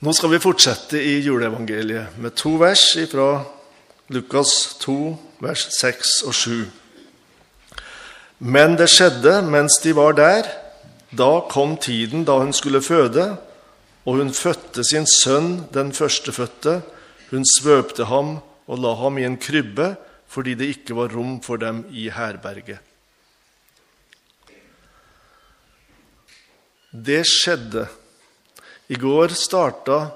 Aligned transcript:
Nå 0.00 0.14
skal 0.16 0.30
vi 0.32 0.38
fortsette 0.40 0.96
i 0.96 1.18
juleevangeliet 1.20 2.14
med 2.24 2.32
to 2.32 2.54
vers 2.56 2.86
fra 3.10 3.42
Lukas 4.08 4.78
2, 4.80 4.94
vers 5.44 5.66
6 5.76 6.12
og 6.24 6.36
7. 6.38 6.54
Men 8.48 8.78
det 8.80 8.86
skjedde 8.88 9.34
mens 9.44 9.76
de 9.84 9.92
var 9.92 10.16
der. 10.16 10.48
Da 11.12 11.28
kom 11.52 11.76
tiden 11.76 12.24
da 12.24 12.38
hun 12.40 12.56
skulle 12.56 12.80
føde, 12.80 13.26
og 14.08 14.22
hun 14.22 14.32
fødte 14.32 14.86
sin 14.88 15.04
sønn, 15.04 15.66
den 15.68 15.92
førstefødte. 15.92 16.80
Hun 17.28 17.44
svøpte 17.44 18.08
ham 18.08 18.38
og 18.72 18.80
la 18.80 18.96
ham 19.04 19.20
i 19.20 19.28
en 19.28 19.36
krybbe 19.36 19.98
fordi 20.32 20.56
det 20.56 20.72
ikke 20.78 20.96
var 20.96 21.12
rom 21.12 21.42
for 21.44 21.60
dem 21.60 21.84
i 21.92 22.08
herberget. 22.08 22.80
Det 26.88 27.26
skjedde 27.28 27.90
i 28.90 28.98
går 28.98 29.30
starta 29.38 30.10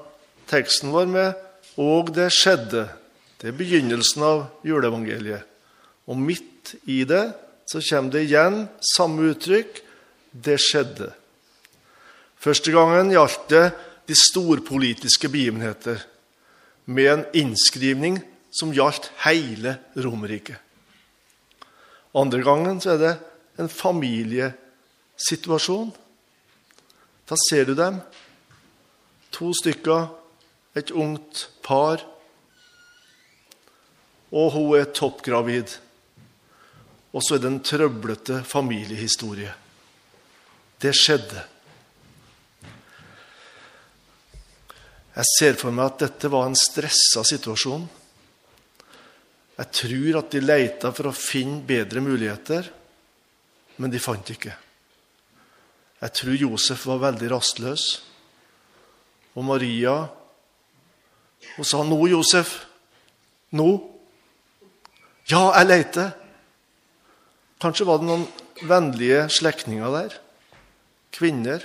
teksten 0.51 0.91
vår 0.91 1.07
med 1.07 1.33
'Og 1.77 2.13
det 2.13 2.31
skjedde'. 2.31 2.89
Det 3.39 3.47
er 3.47 3.51
begynnelsen 3.51 4.23
av 4.23 4.47
juleevangeliet. 4.63 5.43
Og 6.07 6.17
midt 6.17 6.75
i 6.87 7.03
det 7.03 7.33
så 7.65 7.81
kommer 7.89 8.11
det 8.11 8.23
igjen 8.23 8.69
samme 8.95 9.21
uttrykk 9.31 9.81
'det 10.31 10.59
skjedde'. 10.59 11.11
Første 12.39 12.71
gangen 12.71 13.11
gjaldt 13.11 13.49
det 13.49 13.71
de 14.07 14.15
storpolitiske 14.15 15.29
begivenheter 15.29 16.05
med 16.85 17.13
en 17.13 17.25
innskrivning 17.33 18.23
som 18.51 18.73
gjaldt 18.73 19.11
hele 19.25 19.77
Romerriket. 19.95 20.57
Andre 22.15 22.43
gangen 22.43 22.81
så 22.81 22.89
er 22.89 22.97
det 22.97 23.17
en 23.59 23.69
familiesituasjon. 23.69 25.93
Da 27.29 27.35
ser 27.49 27.65
du 27.65 27.73
dem 27.73 28.01
To 29.35 29.51
stykker, 29.55 30.07
et 30.75 30.91
ungt 30.91 31.47
par. 31.63 32.03
Og 34.35 34.53
hun 34.55 34.77
er 34.79 34.91
toppgravid. 34.95 35.75
Og 37.15 37.23
så 37.23 37.35
er 37.35 37.43
det 37.43 37.51
en 37.51 37.61
trøblete 37.63 38.41
familiehistorie. 38.47 39.51
Det 40.79 40.91
skjedde. 40.95 41.43
Jeg 45.15 45.31
ser 45.31 45.55
for 45.55 45.71
meg 45.71 45.93
at 45.93 46.01
dette 46.09 46.31
var 46.31 46.49
en 46.49 46.57
stressa 46.59 47.23
situasjon. 47.23 47.85
Jeg 49.55 49.71
tror 49.79 50.17
at 50.19 50.33
de 50.33 50.41
leita 50.43 50.91
for 50.91 51.07
å 51.07 51.15
finne 51.15 51.63
bedre 51.63 52.03
muligheter, 52.03 52.67
men 53.79 53.91
de 53.91 54.01
fant 54.03 54.31
ikke. 54.31 54.51
Jeg 56.01 56.15
tror 56.19 56.35
Josef 56.35 56.83
var 56.91 56.99
veldig 57.05 57.31
rastløs. 57.31 57.85
Og 59.35 59.43
Maria 59.43 59.95
og 61.59 61.65
sa, 61.65 61.83
'Nå, 61.83 62.07
Josef. 62.07 62.65
Nå.' 63.51 63.91
'Ja, 65.27 65.51
jeg 65.59 65.67
leter.' 65.67 66.13
Kanskje 67.59 67.85
var 67.87 67.97
det 67.97 68.07
noen 68.09 68.27
vennlige 68.67 69.29
slektninger 69.31 69.91
der. 69.91 70.15
Kvinner 71.15 71.63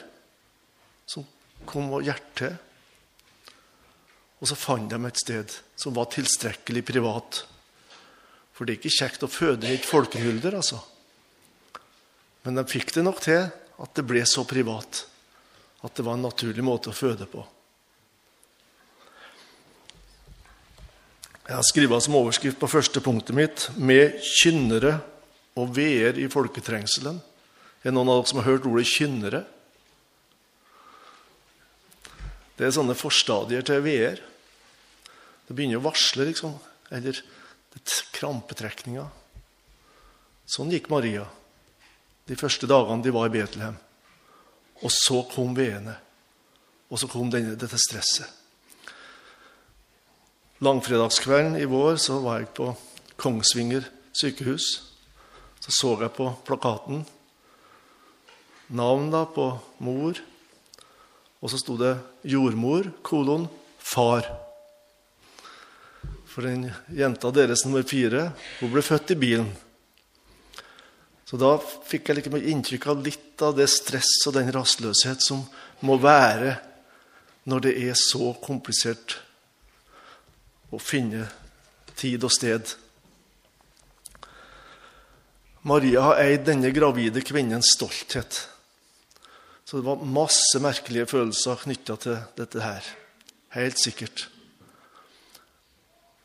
som 1.07 1.27
kom 1.67 1.91
og 1.93 2.07
hjertet. 2.07 2.57
Og 4.41 4.49
så 4.49 4.57
fant 4.57 4.89
de 4.89 4.97
et 5.07 5.21
sted 5.21 5.57
som 5.77 5.95
var 5.95 6.09
tilstrekkelig 6.15 6.85
privat. 6.87 7.43
For 8.55 8.65
det 8.65 8.73
er 8.73 8.81
ikke 8.81 8.99
kjekt 8.99 9.27
å 9.27 9.29
føde 9.29 9.69
i 9.69 9.77
et 9.77 9.85
folkehylder, 9.85 10.55
altså. 10.55 10.81
Men 12.45 12.57
de 12.57 12.65
fikk 12.65 12.95
det 12.95 13.05
nok 13.05 13.21
til 13.21 13.51
at 13.51 13.95
det 13.97 14.07
ble 14.07 14.25
så 14.25 14.47
privat 14.49 15.07
at 15.85 15.97
det 15.97 16.05
var 16.05 16.17
en 16.17 16.25
naturlig 16.29 16.65
måte 16.65 16.93
å 16.93 16.97
føde 16.97 17.27
på. 17.29 17.45
Jeg 21.51 21.59
har 21.59 21.67
skrevet 21.67 22.05
som 22.05 22.15
overskrift 22.15 22.61
på 22.63 22.69
første 22.71 23.01
punktet 23.03 23.35
mitt 23.35 23.71
'Med 23.75 24.23
kynnere 24.23 25.01
og 25.57 25.75
veer 25.75 26.15
i 26.15 26.29
folketrengselen'. 26.31 27.19
Er 27.83 27.91
det 27.91 27.95
noen 27.95 28.09
av 28.09 28.23
dere 28.23 28.29
som 28.29 28.39
har 28.39 28.53
hørt 28.53 28.67
ordet 28.67 28.87
'kynnere'? 28.87 29.45
Det 32.57 32.67
er 32.67 32.71
sånne 32.71 32.95
forstadier 32.95 33.67
til 33.67 33.83
veer. 33.83 34.23
Det 35.49 35.57
begynner 35.57 35.83
å 35.83 35.91
varsle, 35.91 36.25
liksom. 36.25 36.55
Eller 36.93 37.21
krampetrekninger. 38.13 39.11
Sånn 40.47 40.71
gikk 40.71 40.89
Maria 40.89 41.27
de 42.27 42.37
første 42.37 42.67
dagene 42.67 43.03
de 43.03 43.11
var 43.11 43.27
i 43.27 43.35
Betlehem. 43.35 43.77
Og 44.85 44.91
så 44.91 45.29
kom 45.29 45.55
veene. 45.55 45.97
Og 46.91 46.99
så 46.99 47.09
kom 47.09 47.29
denne, 47.29 47.57
dette 47.57 47.77
stresset. 47.77 48.40
Langfredagskvelden 50.61 51.57
i 51.57 51.65
vår 51.65 51.97
så 51.97 52.19
var 52.21 52.43
jeg 52.43 52.51
på 52.57 52.67
Kongsvinger 53.21 53.87
sykehus. 54.13 54.67
Så 55.61 55.73
så 55.73 55.95
jeg 56.03 56.13
på 56.17 56.27
plakaten 56.45 57.07
navnet 58.69 59.33
på 59.35 59.47
mor. 59.81 60.21
Og 61.41 61.51
så 61.51 61.59
sto 61.59 61.77
det 61.81 61.97
'jordmor', 62.25 62.93
kolon 63.03 63.49
'far'. 63.81 64.29
For 66.27 66.43
den 66.43 66.71
jenta 66.93 67.31
deres 67.31 67.65
nummer 67.65 67.83
fire 67.83 68.33
hun 68.61 68.71
ble 68.71 68.83
født 68.83 69.11
i 69.11 69.15
bilen. 69.19 69.51
Så 71.25 71.39
da 71.39 71.57
fikk 71.59 72.09
jeg 72.09 72.17
liksom 72.17 72.37
inntrykk 72.37 72.87
av 72.87 73.03
litt 73.03 73.43
av 73.43 73.57
det 73.57 73.69
stress 73.71 74.27
og 74.27 74.35
den 74.35 74.53
rastløshet 74.53 75.23
som 75.23 75.43
må 75.81 75.97
være 75.97 76.59
når 77.47 77.61
det 77.61 77.75
er 77.89 77.95
så 77.95 78.35
komplisert 78.43 79.17
å 80.71 80.79
finne 80.79 81.27
tid 81.99 82.23
og 82.25 82.33
sted. 82.33 82.75
Maria 85.67 86.07
har 86.07 86.23
eid 86.23 86.47
denne 86.47 86.71
gravide 86.73 87.21
kvinnens 87.27 87.75
stolthet. 87.75 88.47
Så 89.65 89.79
det 89.79 89.87
var 89.87 90.03
masse 90.03 90.59
merkelige 90.63 91.11
følelser 91.11 91.61
knytta 91.61 91.97
til 92.01 92.17
dette 92.39 92.63
her. 92.65 92.87
Helt 93.55 93.79
sikkert. 93.79 94.25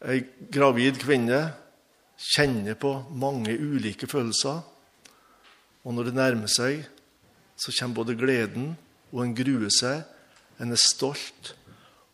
Ei 0.06 0.24
gravid 0.54 1.02
kvinne 1.02 1.42
kjenner 2.22 2.78
på 2.80 2.94
mange 3.12 3.54
ulike 3.54 4.08
følelser. 4.08 4.64
Og 5.86 5.94
når 5.94 6.10
det 6.10 6.18
nærmer 6.18 6.50
seg, 6.50 6.86
så 7.58 7.74
kommer 7.76 8.02
både 8.02 8.18
gleden 8.18 8.74
og 9.12 9.24
en 9.26 9.36
gruer 9.38 9.74
seg. 9.74 10.06
En 10.60 10.72
er 10.72 10.80
stolt, 10.80 11.54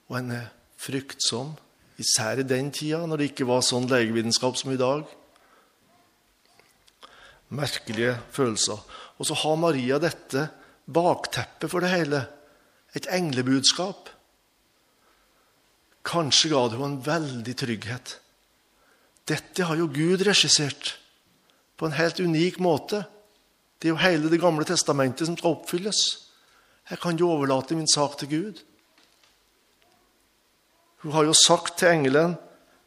og 0.10 0.18
en 0.20 0.34
er 0.36 0.48
fryktsom. 0.82 1.54
Især 2.00 2.40
i 2.40 2.48
den 2.48 2.72
tida, 2.72 3.04
når 3.06 3.20
det 3.20 3.32
ikke 3.32 3.50
var 3.50 3.66
sånn 3.66 3.90
legevitenskap 3.92 4.58
som 4.60 4.72
i 4.72 4.80
dag. 4.80 5.04
Merkelige 7.52 8.16
følelser. 8.32 8.80
Og 9.20 9.28
så 9.28 9.36
har 9.44 9.60
Maria 9.60 10.00
dette 10.02 10.48
bakteppet 10.88 11.70
for 11.72 11.84
det 11.84 11.92
hele. 11.92 12.24
Et 12.96 13.08
englebudskap. 13.12 14.10
Kanskje 16.08 16.54
ga 16.54 16.64
det 16.68 16.80
henne 16.80 16.90
en 16.96 17.06
veldig 17.06 17.56
trygghet. 17.60 18.16
Dette 19.30 19.68
har 19.68 19.78
jo 19.78 19.92
Gud 19.92 20.24
regissert 20.26 20.96
på 21.78 21.88
en 21.88 21.96
helt 21.98 22.20
unik 22.20 22.58
måte. 22.64 23.04
Det 23.78 23.90
er 23.90 23.96
jo 23.96 24.02
hele 24.02 24.30
Det 24.30 24.42
gamle 24.42 24.66
testamentet 24.66 25.28
som 25.28 25.38
skal 25.38 25.56
oppfylles. 25.56 26.02
Jeg 26.90 27.00
kan 27.00 27.18
jo 27.18 27.30
overlate 27.30 27.76
min 27.76 27.88
sak 27.88 28.18
til 28.18 28.30
Gud. 28.30 28.62
Hun 31.02 31.12
har 31.12 31.26
jo 31.26 31.34
sagt 31.34 31.78
til 31.78 31.88
engelen, 31.88 32.38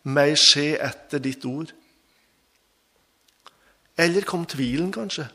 'Meg 0.05 0.37
skje 0.39 0.77
etter 0.79 1.19
ditt 1.19 1.45
ord'. 1.45 1.73
Eller 3.97 4.25
kom 4.25 4.47
tvilen, 4.47 4.93
kanskje? 4.93 5.29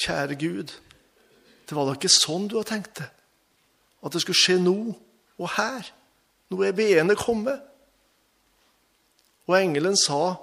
Kjære 0.00 0.34
Gud, 0.38 0.70
det 1.68 1.76
var 1.76 1.84
da 1.86 1.92
ikke 1.92 2.08
sånn 2.08 2.48
du 2.48 2.56
hadde 2.56 2.70
tenkt 2.70 2.98
det? 2.98 3.10
At 4.02 4.12
det 4.12 4.22
skulle 4.22 4.38
skje 4.38 4.58
nå 4.62 4.94
og 5.38 5.48
her? 5.56 5.86
Nå 6.50 6.62
er 6.62 6.72
beene 6.72 7.16
kommet. 7.18 7.60
Og 9.46 9.54
engelen 9.58 9.96
sa, 9.96 10.36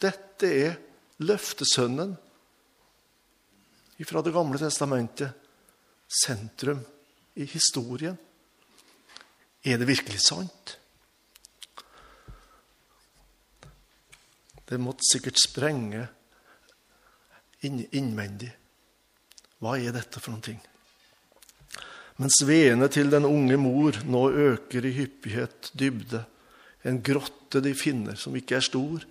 'Dette 0.00 0.46
er 0.46 0.76
løftesønnen 1.18 2.16
fra 4.04 4.22
Det 4.22 4.32
gamle 4.32 4.58
testamentet, 4.58 5.32
sentrum 6.08 6.84
i 7.36 7.44
historien. 7.44 8.18
Er 9.66 9.80
det 9.80 9.88
virkelig 9.88 10.20
sant? 10.22 10.76
Det 14.66 14.78
måtte 14.82 15.06
sikkert 15.06 15.40
sprenge 15.42 16.04
innvendig. 17.66 18.52
Hva 19.62 19.74
er 19.80 19.94
dette 19.94 20.22
for 20.22 20.34
noen 20.34 20.44
ting? 20.44 20.60
Mens 22.22 22.38
veene 22.48 22.88
til 22.92 23.10
den 23.12 23.26
unge 23.28 23.58
mor 23.60 23.98
nå 24.08 24.22
øker 24.30 24.86
i 24.86 24.94
hyppighet, 24.96 25.72
dybde, 25.76 26.22
en 26.86 27.02
grotte 27.04 27.60
de 27.64 27.74
finner 27.76 28.16
som 28.20 28.36
ikke 28.38 28.60
er 28.60 28.64
stor, 28.64 29.02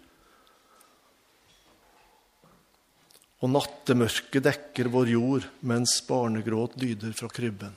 og 3.44 3.52
nattemørket 3.52 4.46
dekker 4.48 4.88
vår 4.90 5.12
jord 5.12 5.50
mens 5.68 6.00
barnegråt 6.08 6.80
lyder 6.82 7.12
fra 7.18 7.28
krybben. 7.30 7.76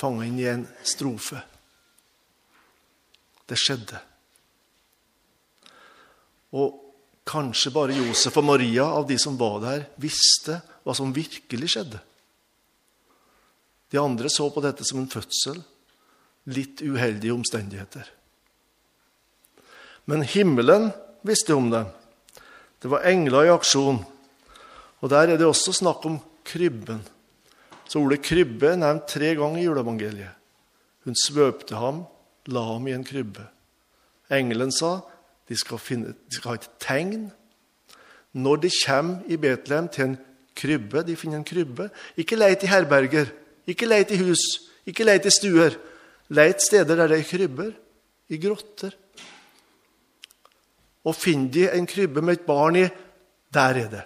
Fanga 0.00 0.26
inn 0.26 0.38
i 0.40 0.48
en 0.48 0.66
strofe. 0.86 1.40
Det 3.46 3.58
skjedde. 3.58 3.98
Og 6.56 6.78
kanskje 7.28 7.72
bare 7.74 7.96
Josef 7.98 8.38
og 8.40 8.46
Maria 8.48 8.86
av 8.88 9.06
de 9.08 9.18
som 9.20 9.36
var 9.38 9.60
der, 9.62 9.84
visste 10.00 10.60
hva 10.82 10.94
som 10.96 11.12
virkelig 11.14 11.74
skjedde. 11.74 12.00
De 13.90 13.98
andre 13.98 14.30
så 14.30 14.46
på 14.50 14.62
dette 14.62 14.86
som 14.86 15.02
en 15.02 15.10
fødsel. 15.10 15.60
Litt 16.50 16.80
uheldige 16.80 17.34
omstendigheter. 17.34 18.06
Men 20.08 20.24
himmelen 20.24 20.88
visste 21.26 21.54
om 21.54 21.68
det. 21.70 21.84
Det 22.80 22.88
var 22.90 23.04
engler 23.10 23.46
i 23.46 23.52
aksjon. 23.52 24.00
Og 25.00 25.10
Der 25.10 25.28
er 25.28 25.36
det 25.36 25.46
også 25.46 25.74
snakk 25.76 26.06
om 26.06 26.20
krybben. 26.46 27.02
Så 27.90 27.98
ordet 27.98 28.22
krybbe 28.22 28.68
er 28.70 28.78
nevnt 28.78 29.08
tre 29.10 29.32
ganger 29.34 29.58
i 29.58 29.66
juleevangeliet. 29.66 30.36
Hun 31.02 31.16
svøpte 31.18 31.74
ham, 31.80 32.04
la 32.46 32.62
ham 32.68 32.86
i 32.86 32.94
en 32.94 33.06
krybbe. 33.06 33.42
Engelen 34.30 34.70
sa 34.70 35.00
de 35.50 35.56
skal, 35.58 35.80
finne, 35.82 36.14
de 36.14 36.36
skal 36.36 36.52
ha 36.52 36.58
et 36.60 36.68
tegn. 36.78 37.24
Når 38.38 38.62
de 38.62 38.70
kommer 38.84 39.26
i 39.26 39.38
Betlehem 39.40 39.88
til 39.90 40.04
en 40.04 40.18
krybbe, 40.54 41.02
de 41.02 41.16
finner 41.18 41.40
en 41.40 41.46
krybbe 41.46 41.88
Ikke 42.16 42.38
leit 42.38 42.62
i 42.62 42.70
herberger, 42.70 43.32
ikke 43.66 43.88
leit 43.88 44.12
i 44.14 44.20
hus, 44.22 44.44
ikke 44.86 45.04
leit 45.08 45.26
i 45.26 45.34
stuer. 45.34 45.74
Leit 46.30 46.62
steder 46.62 46.94
der 46.94 47.10
det 47.10 47.18
er 47.18 47.26
krybber, 47.26 47.72
i 48.30 48.38
grotter. 48.38 48.94
Og 51.02 51.16
finner 51.16 51.50
de 51.50 51.70
en 51.74 51.86
krybbe 51.90 52.22
med 52.22 52.38
et 52.38 52.46
barn 52.46 52.76
i, 52.76 52.86
der 53.50 53.82
er 53.82 53.90
det. 53.90 54.04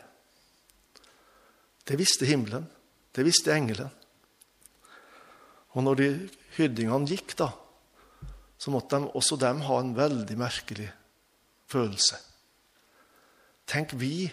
Det 1.85 1.99
visste 2.01 2.25
himmelen. 2.25 2.71
Det 3.15 3.25
visste 3.27 3.55
engelen. 3.55 3.93
Og 5.75 5.83
når 5.87 5.99
de 5.99 6.09
hyrdingene 6.57 7.09
gikk, 7.11 7.35
da, 7.39 7.51
så 8.59 8.73
måtte 8.75 8.99
de, 8.99 9.11
også 9.15 9.39
dem 9.39 9.63
ha 9.67 9.81
en 9.81 9.93
veldig 9.97 10.37
merkelig 10.39 10.89
følelse. 11.71 12.19
Tenk, 13.71 13.95
vi 13.99 14.31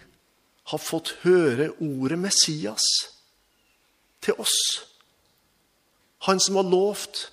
har 0.72 0.81
fått 0.81 1.16
høre 1.24 1.72
ordet 1.81 2.19
Messias 2.22 2.86
til 4.22 4.38
oss. 4.42 4.57
Han 6.28 6.39
som 6.39 6.60
var 6.60 6.69
lovt 6.69 7.30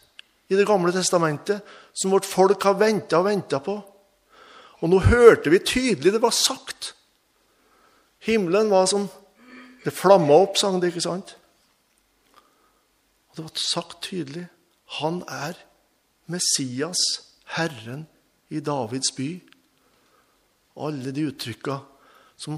i 0.49 0.57
Det 0.57 0.65
gamle 0.65 0.89
testamentet, 0.93 1.61
som 1.93 2.15
vårt 2.15 2.25
folk 2.25 2.63
har 2.65 2.79
venta 2.81 3.19
og 3.19 3.27
venta 3.27 3.59
på. 3.61 3.75
Og 4.81 4.89
nå 4.89 5.01
hørte 5.05 5.53
vi 5.53 5.61
tydelig 5.61 6.15
det 6.15 6.23
var 6.23 6.33
sagt. 6.33 6.95
Himmelen 8.25 8.71
var 8.73 8.87
som 8.89 9.09
Det 9.85 9.93
flamma 9.95 10.35
opp, 10.35 10.57
sang 10.59 10.81
det, 10.81 10.89
ikke 10.91 11.05
sant? 11.05 11.37
Det 13.39 13.45
var 13.47 13.61
sagt 13.63 14.01
tydelig. 14.03 14.49
Han 14.99 15.21
er 15.31 15.55
Messias, 16.27 16.99
Herren 17.55 18.09
i 18.51 18.59
Davids 18.59 19.13
by. 19.15 19.29
Alle 20.75 21.13
de 21.15 21.29
uttrykka 21.31 21.77
som 22.35 22.57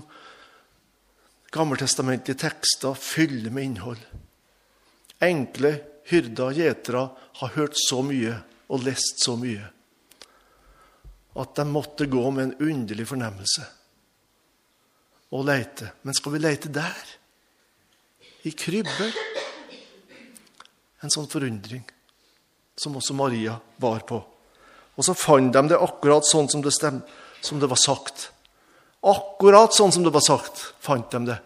gammeltestamentlige 1.52 2.40
tekster 2.46 2.96
fyller 2.96 3.52
med 3.52 3.68
innhold. 3.68 4.00
Enkle 5.20 5.74
hyrder 6.08 6.46
og 6.46 6.62
gjetere 6.62 7.04
har 7.42 7.54
hørt 7.58 7.76
så 7.76 8.00
mye 8.00 8.38
og 8.72 8.86
lest 8.88 9.20
så 9.20 9.36
mye 9.36 9.68
at 11.40 11.56
de 11.60 11.66
måtte 11.68 12.08
gå 12.08 12.24
med 12.32 12.46
en 12.46 12.70
underlig 12.72 13.04
fornemmelse 13.12 13.68
og 15.36 15.44
leite. 15.44 15.92
Men 16.08 16.16
skal 16.16 16.38
vi 16.38 16.40
leite 16.40 16.72
der? 16.72 17.18
I 18.48 18.56
krybber? 18.56 19.28
En 21.00 21.12
sånn 21.12 21.28
forundring 21.30 21.84
som 22.80 22.96
også 22.96 23.16
Maria 23.16 23.56
var 23.80 24.02
på. 24.08 24.20
Og 24.96 25.04
så 25.04 25.14
fant 25.16 25.52
de 25.52 25.62
det 25.70 25.78
akkurat 25.80 26.26
sånn 26.28 26.48
som 26.52 26.62
det, 26.64 26.72
stem, 26.76 27.00
som 27.44 27.60
det 27.60 27.68
var 27.70 27.80
sagt. 27.80 28.30
Akkurat 29.00 29.72
sånn 29.76 29.92
som 29.92 30.04
det 30.04 30.12
var 30.12 30.24
sagt, 30.24 30.60
fant 30.80 31.08
de 31.12 31.22
det. 31.30 31.38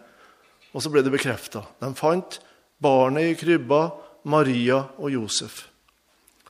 Og 0.75 0.83
så 0.83 0.91
ble 0.91 1.03
det 1.05 1.13
bekrefta. 1.13 1.63
De 1.79 1.91
fant 1.95 2.39
barnet 2.83 3.31
i 3.31 3.37
krybba, 3.39 3.87
Maria 4.27 4.81
og 4.99 5.13
Josef. 5.13 5.65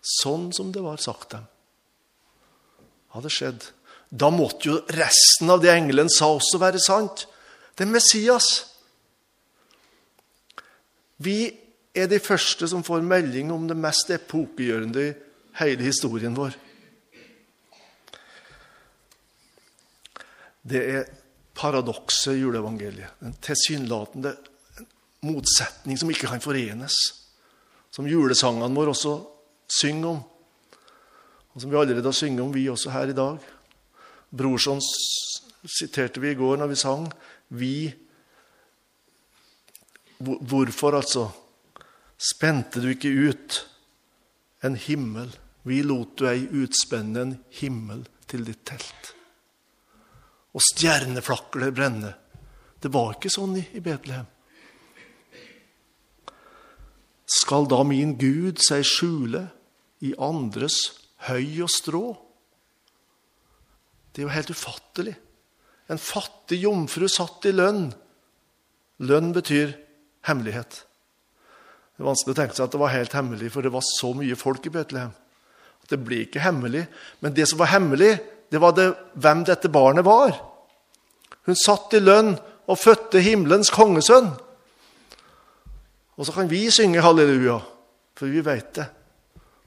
Sånn 0.02 0.52
som 0.54 0.72
det 0.74 0.82
var 0.86 1.02
sagt 1.02 1.36
dem. 1.36 1.46
Hadde 3.14 3.32
skjedd. 3.34 3.68
Da 4.10 4.30
måtte 4.34 4.70
jo 4.70 4.80
resten 4.94 5.50
av 5.52 5.62
det 5.64 5.74
engelen 5.74 6.10
sa, 6.14 6.30
også 6.34 6.62
være 6.62 6.82
sant. 6.82 7.26
Det 7.76 7.86
er 7.86 7.92
Messias. 7.92 8.50
Vi 11.22 11.65
er 11.96 12.10
de 12.12 12.20
første 12.20 12.68
som 12.68 12.84
får 12.84 13.06
melding 13.06 13.52
om 13.56 13.68
det 13.70 13.78
mest 13.80 14.12
epokegjørende 14.12 15.04
i 15.08 15.14
hele 15.62 15.88
historien 15.88 16.36
vår. 16.36 16.56
Det 20.66 20.82
er 20.82 21.10
paradokset 21.56 22.34
i 22.36 22.42
juleevangeliet. 22.42 23.22
En 23.24 23.36
tilsynelatende 23.40 24.34
motsetning 25.26 26.00
som 26.00 26.12
ikke 26.12 26.30
kan 26.30 26.44
forenes. 26.44 26.98
Som 27.94 28.10
julesangene 28.10 28.76
våre 28.76 28.92
også 28.92 29.18
synger 29.72 30.16
om. 30.16 30.24
Og 31.56 31.62
som 31.62 31.72
vi 31.72 31.78
allerede 31.80 32.10
har 32.10 32.18
sunget 32.18 32.44
om, 32.44 32.52
vi 32.54 32.68
også 32.68 32.92
her 32.92 33.14
i 33.14 33.16
dag. 33.16 33.38
Brorson 34.36 34.82
siterte 34.84 36.20
vi 36.20 36.34
i 36.34 36.38
går 36.38 36.58
når 36.60 36.74
vi 36.74 36.82
sang. 36.82 37.08
Vi 37.50 37.76
Hvorfor, 40.18 40.96
altså? 40.96 41.28
Spente 42.18 42.82
du 42.82 42.90
ikke 42.94 43.12
ut 43.12 43.62
en 44.66 44.76
himmel. 44.76 45.32
Vi 45.66 45.82
lot 45.84 46.14
du 46.20 46.28
ei 46.30 46.46
utspenne 46.46 47.22
en 47.22 47.34
himmel 47.60 48.06
til 48.30 48.46
ditt 48.48 48.64
telt. 48.68 49.12
Og 50.56 50.64
stjerneflakler 50.64 51.74
brenne. 51.76 52.14
Det 52.80 52.92
var 52.94 53.16
ikke 53.16 53.34
sånn 53.34 53.58
i 53.60 53.82
Betlehem. 53.84 54.28
Skal 57.26 57.66
da 57.68 57.82
min 57.88 58.14
Gud 58.22 58.62
seg 58.62 58.86
skjule 58.86 59.48
i 60.06 60.14
andres 60.22 60.78
høy 61.26 61.66
og 61.66 61.72
strå? 61.74 62.06
Det 64.14 64.22
er 64.22 64.28
jo 64.28 64.36
helt 64.36 64.54
ufattelig. 64.54 65.16
En 65.90 66.02
fattig 66.02 66.62
jomfru 66.62 67.10
satt 67.12 67.50
i 67.50 67.54
lønn. 67.54 67.90
Lønn 69.04 69.34
betyr 69.36 69.74
hemmelighet. 70.30 70.85
Det 71.96 72.04
er 72.04 72.10
vanskelig 72.10 72.36
å 72.36 72.40
tenke 72.42 72.58
seg 72.58 72.66
at 72.66 72.74
det 72.76 72.82
var 72.82 72.92
helt 72.92 73.14
hemmelig, 73.16 73.52
for 73.54 73.64
det 73.64 73.72
var 73.72 73.84
så 73.88 74.12
mye 74.18 74.36
folk 74.36 74.66
i 74.68 74.74
Betlehem. 74.74 75.14
Det 75.88 76.00
ble 76.02 76.26
ikke 76.26 76.44
hemmelig. 76.44 76.84
Men 77.24 77.36
det 77.38 77.46
som 77.48 77.62
var 77.62 77.72
hemmelig, 77.72 78.18
det 78.52 78.60
var 78.60 78.76
det, 78.76 78.90
hvem 79.22 79.46
dette 79.48 79.72
barnet 79.72 80.06
var. 80.06 80.36
Hun 81.46 81.58
satt 81.60 81.94
i 81.96 82.02
lønn 82.02 82.34
og 82.66 82.82
fødte 82.82 83.22
himmelens 83.24 83.72
kongesønn. 83.72 84.32
Og 86.16 86.28
så 86.28 86.36
kan 86.36 86.50
vi 86.52 86.66
synge 86.74 87.04
halleluja, 87.06 87.60
for 88.16 88.32
vi 88.32 88.44
vet 88.44 88.72
det. 88.80 88.88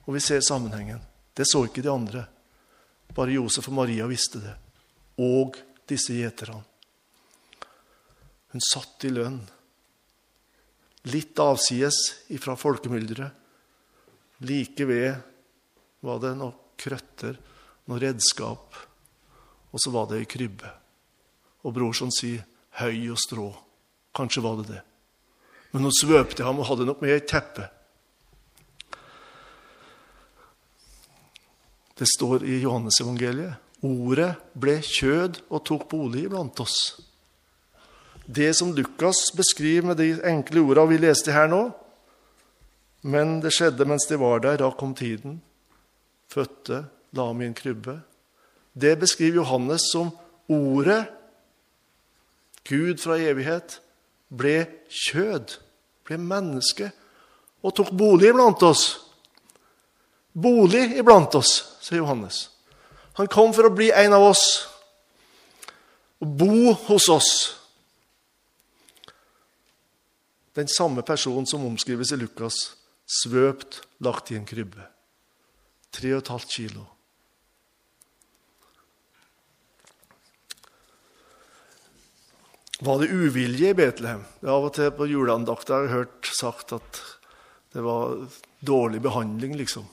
Og 0.09 0.17
vi 0.17 0.25
ser 0.25 0.45
sammenhengen. 0.45 1.01
Det 1.37 1.47
så 1.49 1.65
ikke 1.69 1.85
de 1.85 1.93
andre. 1.93 2.25
Bare 3.15 3.37
Josef 3.37 3.69
og 3.71 3.77
Maria 3.79 4.09
visste 4.11 4.41
det. 4.43 4.55
Og 5.23 5.57
disse 5.89 6.17
gjeterne. 6.17 6.61
Hun 8.53 8.65
satt 8.65 9.05
i 9.05 9.13
lønn 9.13 9.39
litt 11.07 11.39
avsides 11.39 11.99
ifra 12.35 12.57
folkemylderet. 12.59 13.31
Like 14.39 14.87
ved 14.87 15.15
var 16.07 16.21
det 16.23 16.35
noen 16.39 16.57
krøtter, 16.79 17.39
noen 17.87 18.03
redskap, 18.03 18.77
og 19.71 19.83
så 19.83 19.93
var 19.95 20.11
det 20.11 20.23
ei 20.23 20.29
krybbe. 20.31 20.71
Og 21.67 21.75
brorson 21.75 22.13
sier 22.15 22.45
'høy 22.79 23.11
og 23.11 23.19
strå'. 23.19 23.55
Kanskje 24.15 24.43
var 24.43 24.57
det 24.57 24.69
det. 24.69 24.83
Men 25.73 25.83
hun 25.83 25.93
svøpte 25.93 26.45
ham 26.45 26.59
og 26.59 26.67
hadde 26.67 26.87
nok 26.87 27.03
med 27.03 27.11
et 27.11 27.27
teppe. 27.29 27.69
Det 31.99 32.07
står 32.07 32.45
i 32.47 32.61
Johannesevangeliet 32.63 33.55
ordet 33.83 34.37
ble 34.55 34.79
kjød 34.83 35.43
og 35.51 35.65
tok 35.65 35.89
bolig 35.91 36.25
iblant 36.27 36.61
oss 36.61 37.08
det 38.29 38.55
som 38.55 38.75
Lukas 38.77 39.33
beskriver 39.33 39.87
med 39.89 39.97
de 39.97 40.11
enkle 40.29 40.61
ordene 40.61 40.93
vi 40.93 41.01
leste 41.01 41.33
her 41.33 41.49
nå. 41.49 41.63
Men 43.09 43.39
det 43.41 43.55
skjedde 43.57 43.87
mens 43.89 44.05
de 44.11 44.19
var 44.21 44.43
der. 44.45 44.59
Da 44.61 44.69
kom 44.77 44.93
tiden. 44.95 45.39
Fødte, 46.29 46.85
la 47.17 47.29
ham 47.31 47.41
i 47.41 47.49
en 47.49 47.57
krybbe. 47.57 48.01
Det 48.77 48.99
beskriver 49.01 49.41
Johannes 49.41 49.89
som 49.93 50.13
ordet, 50.49 51.07
Gud 52.69 53.01
fra 53.01 53.17
evighet, 53.17 53.79
ble 54.29 54.67
kjød, 54.93 55.57
ble 56.05 56.19
menneske 56.21 56.91
og 57.65 57.73
tok 57.79 57.95
bolig 57.97 58.29
iblant 58.29 58.61
oss. 58.63 58.99
Bolig 60.37 60.99
iblant 61.01 61.33
oss, 61.35 61.79
sier 61.81 62.03
Johannes. 62.03 62.51
Han 63.17 63.31
kom 63.33 63.55
for 63.57 63.67
å 63.67 63.73
bli 63.73 63.89
en 63.89 64.13
av 64.15 64.29
oss 64.29 64.45
og 66.21 66.37
bo 66.39 66.75
hos 66.91 67.09
oss. 67.09 67.33
Den 70.59 70.69
samme 70.69 71.05
personen 71.07 71.47
som 71.47 71.67
omskrives 71.69 72.11
i 72.13 72.19
Lukas, 72.19 72.57
svøpt, 73.07 73.85
lagt 74.03 74.33
i 74.33 74.37
en 74.39 74.47
krybbe. 74.49 74.89
Tre 75.95 76.17
og 76.17 76.25
et 76.25 76.31
halvt 76.33 76.55
kilo. 76.57 76.87
Var 82.79 82.99
det 83.03 83.11
uvilje 83.11 83.71
i 83.71 83.77
Betlehem? 83.79 84.25
Av 84.47 84.67
og 84.67 84.75
til 84.75 84.91
på 84.95 85.07
juleandakter 85.11 85.75
har 85.87 85.95
hørt 85.95 86.31
sagt 86.39 86.75
at 86.75 87.01
det 87.75 87.83
var 87.83 88.17
dårlig 88.63 89.01
behandling, 89.03 89.57
liksom. 89.59 89.87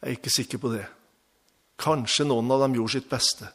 Jeg 0.00 0.08
er 0.08 0.16
ikke 0.16 0.32
sikker 0.32 0.62
på 0.62 0.72
det. 0.72 0.84
Kanskje 1.80 2.26
noen 2.28 2.50
av 2.52 2.64
dem 2.64 2.76
gjorde 2.76 2.96
sitt 2.96 3.10
beste. 3.10 3.48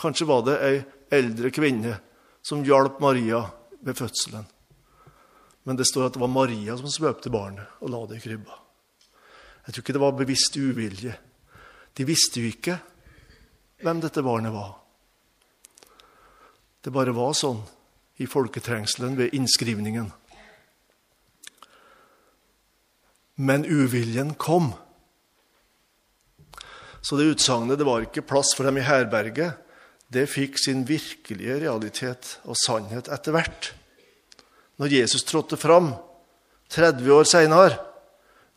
Kanskje 0.00 0.28
var 0.28 0.44
det 0.48 0.56
ei 0.64 0.80
eldre 1.20 1.52
kvinne 1.52 1.98
som 2.44 2.64
hjalp 2.64 3.00
Maria 3.04 3.42
ved 3.80 3.96
fødselen. 4.00 4.48
Men 5.68 5.76
det 5.76 5.86
står 5.88 6.08
at 6.08 6.16
det 6.16 6.22
var 6.22 6.32
Maria 6.32 6.76
som 6.78 6.90
svøpte 6.90 7.32
barnet 7.32 7.80
og 7.80 7.92
la 7.92 8.04
det 8.08 8.20
i 8.20 8.24
krybba. 8.24 8.56
Jeg 9.66 9.74
tror 9.74 9.84
ikke 9.84 9.96
det 9.96 10.02
var 10.02 10.16
bevisst 10.18 10.56
uvilje. 10.56 11.16
De 11.96 12.06
visste 12.08 12.40
jo 12.40 12.48
ikke 12.48 12.78
hvem 13.84 14.00
dette 14.02 14.24
barnet 14.24 14.54
var. 14.54 14.72
Det 16.80 16.92
bare 16.92 17.12
var 17.16 17.34
sånn 17.36 17.60
i 18.20 18.28
folketrengselen 18.28 19.18
ved 19.18 19.36
innskrivningen. 19.36 20.08
Men 23.40 23.64
uviljen 23.64 24.34
kom. 24.40 24.72
Så 27.00 27.16
det 27.16 27.32
utsagnet 27.32 27.78
'det 27.78 27.88
var 27.88 28.04
ikke 28.04 28.26
plass 28.26 28.52
for 28.56 28.64
dem 28.64 28.76
i 28.76 28.84
herberget', 28.84 29.56
det 30.12 30.28
fikk 30.28 30.58
sin 30.58 30.84
virkelige 30.84 31.60
realitet 31.60 32.40
og 32.44 32.56
sannhet 32.66 33.08
etter 33.08 33.32
hvert. 33.32 33.72
Når 34.80 34.94
Jesus 34.96 35.26
trådte 35.28 35.58
fram 35.60 35.92
30 36.72 37.12
år 37.12 37.26
seinere, 37.28 37.76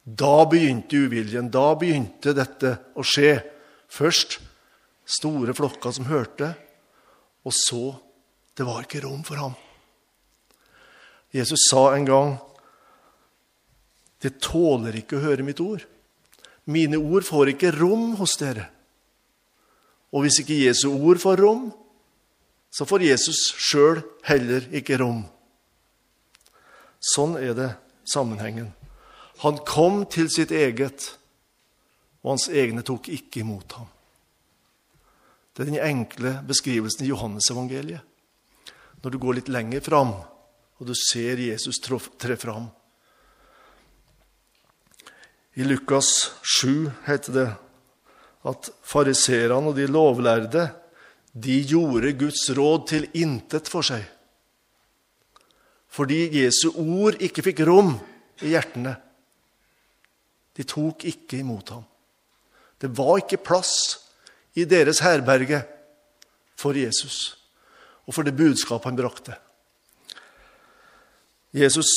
da 0.04 0.46
begynte 0.48 1.00
uviljen. 1.06 1.50
Da 1.52 1.74
begynte 1.80 2.36
dette 2.36 2.78
å 2.96 3.04
skje. 3.04 3.38
Først 3.92 4.40
store 5.04 5.56
flokker 5.56 5.92
som 5.96 6.08
hørte, 6.08 6.54
og 7.44 7.54
så 7.56 7.84
det 8.56 8.66
var 8.68 8.86
ikke 8.86 9.04
rom 9.04 9.24
for 9.28 9.42
ham. 9.42 9.56
Jesus 11.34 11.68
sa 11.70 11.94
en 11.96 12.06
gang, 12.06 12.38
'Det 14.20 14.40
tåler 14.40 14.96
ikke 14.96 15.18
å 15.18 15.26
høre 15.26 15.44
mitt 15.44 15.60
ord.' 15.60 15.86
'Mine 16.66 16.96
ord 16.96 17.24
får 17.24 17.48
ikke 17.54 17.76
rom 17.76 18.16
hos 18.16 18.38
dere.' 18.38 18.70
Og 20.14 20.22
hvis 20.22 20.40
ikke 20.40 20.64
Jesu 20.66 20.88
ord 20.90 21.18
får 21.18 21.42
rom, 21.42 21.74
så 22.72 22.86
får 22.86 23.02
Jesus 23.02 23.54
sjøl 23.58 24.04
heller 24.24 24.62
ikke 24.72 24.98
rom. 25.02 25.26
Sånn 27.04 27.36
er 27.40 27.56
det 27.58 27.72
sammenhengen. 28.08 28.72
Han 29.44 29.60
kom 29.68 30.06
til 30.08 30.30
sitt 30.32 30.54
eget, 30.56 31.10
og 32.24 32.36
hans 32.36 32.48
egne 32.48 32.84
tok 32.86 33.10
ikke 33.12 33.42
imot 33.44 33.76
ham. 33.76 33.90
Det 35.54 35.66
er 35.66 35.70
den 35.70 35.84
enkle 35.84 36.38
beskrivelsen 36.48 37.06
i 37.06 37.12
Johannesevangeliet 37.12 38.10
når 39.04 39.12
du 39.12 39.18
går 39.20 39.36
litt 39.36 39.50
lenger 39.52 39.82
fram, 39.84 40.14
og 40.80 40.88
du 40.88 40.94
ser 40.96 41.42
Jesus 41.44 41.82
tre 41.84 42.38
fram. 42.40 42.70
I 45.60 45.68
Lukas 45.68 46.32
7 46.62 46.88
heter 47.06 47.36
det 47.36 47.50
at 48.48 48.70
fariserene 48.88 49.74
og 49.74 49.76
de 49.76 49.90
lovlærde 49.92 50.70
de 51.34 51.60
gjorde 51.68 52.16
Guds 52.18 52.48
råd 52.56 52.88
til 52.90 53.10
intet 53.20 53.68
for 53.70 53.86
seg. 53.86 54.08
Fordi 55.94 56.26
Jesu 56.42 56.72
ord 56.74 57.20
ikke 57.22 57.44
fikk 57.46 57.62
rom 57.70 57.94
i 58.42 58.54
hjertene. 58.54 58.96
De 60.58 60.66
tok 60.66 61.06
ikke 61.10 61.40
imot 61.42 61.70
ham. 61.74 61.86
Det 62.82 62.90
var 62.98 63.22
ikke 63.22 63.42
plass 63.46 63.76
i 64.58 64.66
deres 64.70 65.02
herberge 65.06 65.62
for 66.60 66.78
Jesus 66.78 67.38
og 68.04 68.16
for 68.16 68.28
det 68.28 68.36
budskapet 68.36 68.90
han 68.90 69.00
brakte. 69.00 69.36
Jesus 71.54 71.90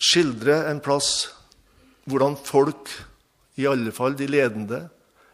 skildrer 0.00 0.68
en 0.70 0.82
plass 0.84 1.30
hvordan 2.10 2.36
folk, 2.38 2.88
i 3.60 3.66
alle 3.68 3.92
fall 3.92 4.14
de 4.16 4.28
ledende, 4.30 4.84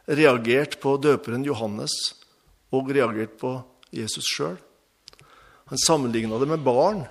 reagerte 0.07 0.81
på 0.83 0.97
døperen 1.03 1.45
Johannes 1.47 1.93
og 2.75 2.91
reagerte 2.95 3.37
på 3.41 3.53
Jesus 3.95 4.27
sjøl. 4.35 4.57
Han 5.71 5.83
sammenligna 5.83 6.39
det 6.39 6.49
med 6.51 6.65
barn 6.67 7.05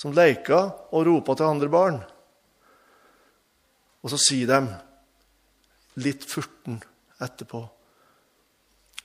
som 0.00 0.14
leika 0.16 0.62
og 0.96 1.04
ropa 1.06 1.36
til 1.36 1.50
andre 1.50 1.68
barn. 1.72 1.98
Og 4.00 4.12
så 4.12 4.18
sier 4.20 4.48
de, 4.48 4.60
litt 6.00 6.24
furten 6.24 6.78
etterpå 7.20 7.58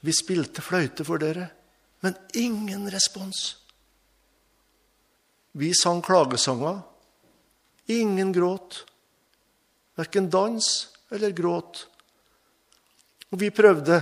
Vi 0.05 0.13
spilte 0.13 0.63
fløyte 0.63 1.03
for 1.03 1.19
dere 1.19 1.49
men 2.05 2.13
ingen 2.33 2.91
respons. 2.91 3.57
Vi 5.51 5.73
sang 5.73 6.01
klagesanger. 6.05 6.81
Ingen 7.85 8.31
gråt. 8.31 8.85
Verken 9.95 10.29
dans 10.29 10.87
eller 11.09 11.31
gråt. 11.31 11.87
Og 13.33 13.41
vi 13.41 13.49
prøvde 13.49 13.97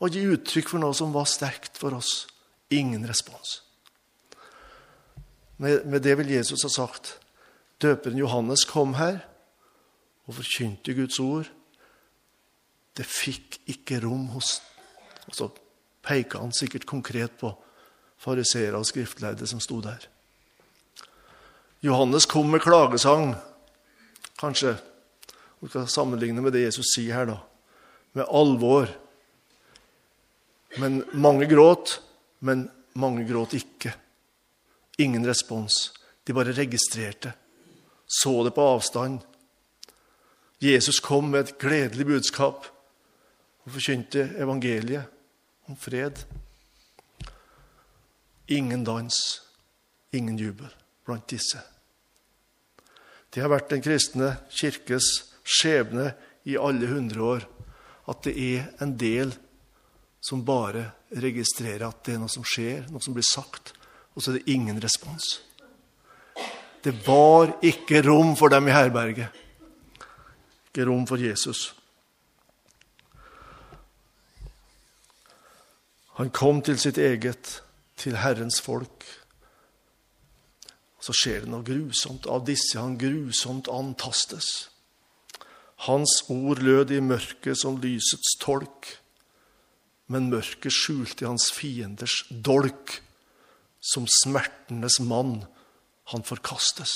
å 0.00 0.08
gi 0.08 0.24
uttrykk 0.24 0.72
for 0.72 0.80
noe 0.80 0.96
som 0.96 1.12
var 1.12 1.28
sterkt 1.28 1.76
for 1.76 1.98
oss. 1.98 2.24
Ingen 2.72 3.04
respons. 3.04 3.63
Med, 5.64 6.02
det 6.04 6.18
vil 6.20 6.34
Jesus 6.34 6.64
ha 6.66 6.70
sagt 6.72 7.14
døperen 7.80 8.18
Johannes 8.20 8.66
kom 8.68 8.94
her 8.98 9.22
og 10.28 10.36
forkynte 10.38 10.94
Guds 10.96 11.16
ord. 11.22 11.48
Det 12.94 13.06
fikk 13.08 13.58
ikke 13.72 14.02
rom 14.04 14.28
hos 14.36 14.60
Og 15.24 15.34
så 15.34 15.48
peker 16.04 16.42
han 16.42 16.52
sikkert 16.52 16.84
konkret 16.84 17.32
på 17.40 17.48
fariseere 18.20 18.76
og 18.76 18.84
skriftlærde 18.84 19.46
som 19.48 19.60
sto 19.60 19.78
der. 19.80 20.04
Johannes 21.80 22.26
kom 22.28 22.50
med 22.52 22.60
klagesang, 22.60 23.32
kanskje. 24.40 24.74
Vi 25.64 25.70
skal 25.72 25.88
sammenligne 25.88 26.44
med 26.44 26.52
det 26.52 26.66
Jesus 26.66 26.92
sier 26.92 27.16
her, 27.16 27.30
da. 27.32 27.38
Med 28.12 28.28
alvor. 28.28 28.92
Men 30.76 31.02
mange 31.16 31.48
gråt, 31.48 31.98
men 32.44 32.68
mange 33.00 33.24
gråt 33.28 33.56
ikke. 33.56 33.94
Ingen 34.98 35.26
respons. 35.26 35.92
De 36.24 36.32
bare 36.32 36.52
registrerte. 36.52 37.32
Så 38.06 38.44
det 38.44 38.54
på 38.54 38.62
avstand. 38.62 39.20
Jesus 40.58 41.00
kom 41.00 41.30
med 41.30 41.40
et 41.40 41.58
gledelig 41.58 42.06
budskap 42.06 42.68
og 43.64 43.74
forkynte 43.74 44.28
evangeliet 44.40 45.10
om 45.68 45.76
fred. 45.76 46.20
Ingen 48.48 48.84
dans, 48.84 49.18
ingen 50.12 50.38
jubel 50.38 50.68
blant 51.04 51.28
disse. 51.28 51.60
Det 53.30 53.42
har 53.42 53.50
vært 53.50 53.72
Den 53.72 53.82
kristne 53.82 54.36
kirkes 54.48 55.08
skjebne 55.44 56.12
i 56.44 56.56
alle 56.56 56.86
hundre 56.88 57.22
år 57.22 57.46
at 58.08 58.22
det 58.28 58.34
er 58.38 58.68
en 58.84 58.94
del 59.00 59.32
som 60.24 60.44
bare 60.44 60.86
registrerer 61.20 61.86
at 61.88 62.04
det 62.06 62.14
er 62.14 62.20
noe 62.22 62.32
som 62.32 62.44
skjer, 62.46 62.86
noe 62.92 63.02
som 63.04 63.16
blir 63.16 63.26
sagt, 63.26 63.74
og 64.14 64.22
så 64.22 64.30
er 64.30 64.38
det 64.38 64.54
ingen 64.54 64.78
respons. 64.82 65.42
Det 66.84 66.92
var 67.06 67.54
ikke 67.64 68.02
rom 68.06 68.36
for 68.36 68.52
dem 68.52 68.68
i 68.68 68.74
herberget. 68.74 69.28
Ikke 70.68 70.86
rom 70.90 71.06
for 71.06 71.16
Jesus. 71.16 71.74
Han 76.14 76.30
kom 76.30 76.62
til 76.62 76.78
sitt 76.78 76.98
eget, 76.98 77.62
til 77.96 78.16
Herrens 78.16 78.60
folk. 78.62 79.06
Så 81.02 81.14
skjer 81.16 81.44
det 81.44 81.50
noe 81.50 81.66
grusomt. 81.66 82.28
Av 82.30 82.44
disse 82.46 82.78
han 82.78 82.98
grusomt 83.00 83.68
antastes. 83.72 84.68
Hans 85.88 86.22
ord 86.32 86.62
lød 86.62 86.94
i 86.94 87.00
mørket 87.02 87.58
som 87.60 87.80
lysets 87.82 88.36
tolk, 88.40 88.94
men 90.06 90.30
mørket 90.30 90.72
skjulte 90.72 91.26
hans 91.26 91.50
fienders 91.52 92.22
dolk. 92.30 93.00
Som 93.84 94.06
smertenes 94.08 94.96
mann 95.04 95.42
han 96.12 96.24
forkastes. 96.24 96.92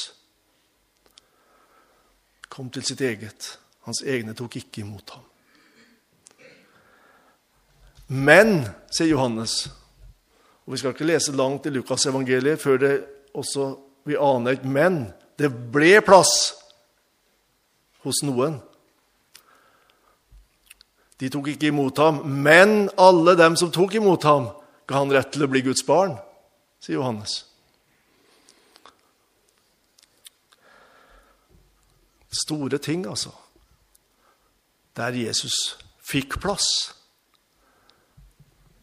Kom 2.49 2.71
til 2.73 2.85
sitt 2.85 3.03
eget. 3.05 3.59
Hans 3.85 4.01
egne 4.05 4.35
tok 4.37 4.57
ikke 4.61 4.83
imot 4.85 5.13
ham. 5.17 5.27
Men, 8.09 8.63
sier 8.89 9.13
Johannes 9.13 9.67
og 10.69 10.73
Vi 10.73 10.79
skal 10.81 10.93
ikke 10.93 11.07
lese 11.09 11.33
langt 11.33 11.65
i 11.65 11.71
Lukasevangeliet 11.73 12.61
før 12.61 12.81
det 12.83 12.95
også 13.33 13.71
vi 14.05 14.19
aner 14.21 14.59
et 14.59 14.65
men. 14.69 15.07
Det 15.41 15.49
ble 15.73 15.95
plass 16.05 16.33
hos 18.05 18.21
noen. 18.27 18.59
De 21.19 21.31
tok 21.33 21.49
ikke 21.55 21.71
imot 21.73 21.99
ham, 21.99 22.21
men 22.45 22.91
alle 23.01 23.33
dem 23.41 23.57
som 23.57 23.73
tok 23.73 23.97
imot 23.97 24.29
ham, 24.29 24.51
ga 24.85 25.01
han 25.01 25.13
rett 25.13 25.33
til 25.33 25.47
å 25.47 25.51
bli 25.51 25.65
Guds 25.65 25.87
barn, 25.89 26.19
sier 26.81 26.99
Johannes. 26.99 27.43
Store 32.45 32.79
ting, 32.79 33.07
altså. 33.09 33.33
Der 34.99 35.17
Jesus 35.17 35.79
fikk 36.05 36.39
plass. 36.43 36.69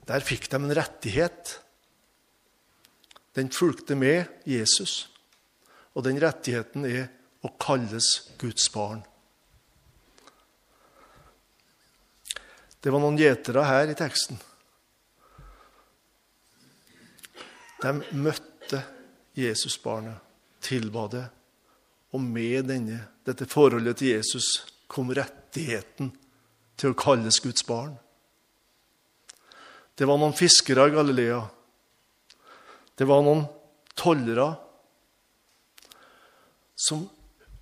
Der 0.07 0.21
fikk 0.21 0.49
de 0.51 0.59
en 0.59 0.75
rettighet. 0.77 1.59
Den 3.35 3.51
fulgte 3.51 3.97
med 3.99 4.29
Jesus, 4.47 5.09
og 5.93 6.05
den 6.05 6.21
rettigheten 6.23 6.85
er 6.87 7.09
å 7.43 7.51
kalles 7.59 8.29
Guds 8.39 8.69
barn. 8.71 9.01
Det 12.79 12.93
var 12.93 13.01
noen 13.01 13.17
gjetere 13.19 13.65
her 13.65 13.91
i 13.91 13.97
teksten. 13.97 14.39
De 17.85 17.91
møtte 18.17 18.79
Jesusbarnet, 19.37 20.17
tilba 20.65 21.03
det, 21.11 21.25
og 22.15 22.21
med 22.23 22.71
denne, 22.71 22.97
dette 23.27 23.45
forholdet 23.45 23.99
til 23.99 24.15
Jesus 24.15 24.47
kom 24.89 25.11
rettigheten 25.13 26.09
til 26.79 26.93
å 26.93 26.97
kalles 26.97 27.37
Guds 27.43 27.65
barn. 27.67 27.93
Det 29.93 30.07
var 30.09 30.17
noen 30.17 30.33
fiskere 30.33 30.87
i 30.89 30.95
Galilea. 30.95 31.43
Det 32.97 33.05
var 33.05 33.21
noen 33.21 33.45
tollere 33.93 34.47
som 36.87 37.05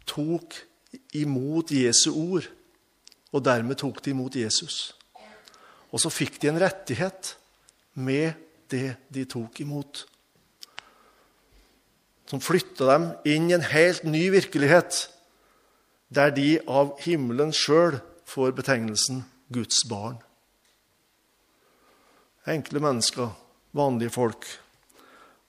tok 0.07 0.55
imot 1.19 1.75
Jesu 1.75 2.13
ord, 2.13 2.47
og 3.33 3.43
dermed 3.43 3.81
tok 3.81 3.99
de 4.05 4.15
imot 4.15 4.39
Jesus. 4.39 4.93
Og 5.91 5.99
så 5.99 6.13
fikk 6.13 6.39
de 6.39 6.53
en 6.53 6.63
rettighet 6.63 7.35
med 7.99 8.39
det 8.71 8.95
de 9.13 9.27
tok 9.29 9.59
imot. 9.65 10.05
Som 12.29 12.41
flytta 12.41 12.87
dem 12.87 13.09
inn 13.27 13.49
i 13.49 13.55
en 13.57 13.65
helt 13.67 14.05
ny 14.07 14.29
virkelighet, 14.33 15.07
der 16.13 16.31
de 16.35 16.59
av 16.69 16.95
himmelen 17.03 17.51
sjøl 17.55 17.99
får 18.29 18.53
betegnelsen 18.57 19.23
Guds 19.53 19.83
barn. 19.89 20.19
Enkle 22.49 22.81
mennesker, 22.83 23.31
vanlige 23.71 24.13
folk. 24.13 24.45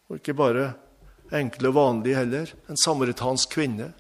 Og 0.09 0.21
ikke 0.21 0.37
bare 0.39 0.73
enkle 1.35 1.71
og 1.71 1.79
vanlige 1.79 2.21
heller. 2.21 2.51
En 2.71 2.79
samaritansk 2.79 3.55
kvinne 3.57 3.91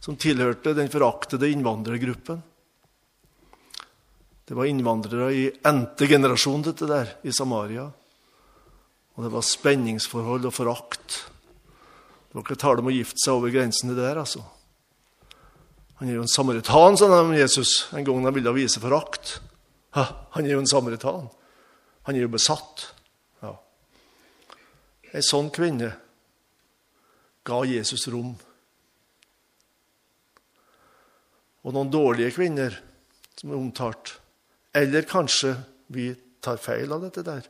som 0.00 0.18
tilhørte 0.20 0.74
den 0.76 0.90
foraktede 0.92 1.50
innvandrergruppen. 1.50 2.42
Det 4.46 4.54
var 4.54 4.68
innvandrere 4.70 5.32
i 5.34 5.46
n-te 5.66 6.06
generasjon, 6.06 6.62
dette 6.68 6.86
der, 6.86 7.16
i 7.26 7.32
Samaria. 7.34 7.88
Og 9.16 9.24
det 9.24 9.32
var 9.32 9.42
spenningsforhold 9.42 10.46
og 10.46 10.54
forakt. 10.54 11.16
Ikke 12.36 12.58
tale 12.60 12.82
om 12.82 12.90
å 12.90 12.94
gifte 12.94 13.22
seg 13.22 13.38
over 13.38 13.52
grensene 13.54 13.96
der, 13.96 14.18
altså. 14.20 14.42
Han 15.96 16.10
er 16.10 16.18
jo 16.18 16.24
en 16.26 16.28
samaritan, 16.28 16.96
sa 16.98 17.08
de 17.08 17.20
om 17.22 17.32
Jesus 17.32 17.86
en 17.96 18.04
gang 18.04 18.26
de 18.26 18.32
ville 18.36 18.52
vise 18.58 18.80
forakt. 18.82 19.38
Ha, 19.96 20.04
han 20.34 20.44
er 20.44 20.52
jo 20.52 20.60
en 20.60 20.68
samaritan. 20.68 21.30
Han 22.04 22.16
er 22.16 22.26
jo 22.26 22.32
besatt. 22.34 22.90
Ja. 23.40 23.54
Ei 25.16 25.24
sånn 25.24 25.48
kvinne 25.54 25.94
ga 27.46 27.62
Jesus 27.64 28.04
rom. 28.12 28.34
Og 31.64 31.74
noen 31.74 31.90
dårlige 31.90 32.36
kvinner 32.36 32.76
som 33.40 33.50
er 33.50 33.58
omtalt. 33.58 34.18
Eller 34.76 35.08
kanskje 35.08 35.54
vi 35.88 36.10
tar 36.44 36.60
feil 36.60 36.92
av 36.92 37.06
dette 37.06 37.24
der. 37.24 37.48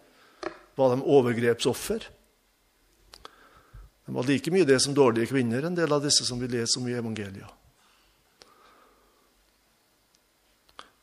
Var 0.78 0.94
de 0.94 1.02
overgrepsoffer? 1.02 2.06
De 4.06 4.14
var 4.14 4.26
like 4.28 4.52
mye 4.54 4.66
det 4.66 4.78
som 4.82 4.94
dårlige 4.94 5.32
kvinner, 5.32 5.64
en 5.66 5.74
del 5.74 5.92
av 5.92 6.04
disse 6.04 6.24
som 6.26 6.38
vi 6.38 6.48
leser 6.50 6.78
om 6.80 6.86
i 6.86 6.94
evangeliet. 6.94 7.50